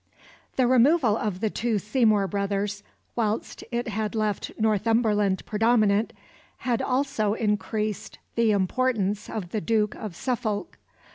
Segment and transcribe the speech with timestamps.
[0.55, 2.81] The removal of the two Seymour brothers,
[3.15, 6.11] whilst it had left Northumberland predominant,
[6.57, 10.79] had also increased the importance of the Duke of Suffolk.